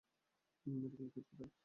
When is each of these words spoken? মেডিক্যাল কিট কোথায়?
মেডিক্যাল 0.65 1.07
কিট 1.13 1.25
কোথায়? 1.29 1.51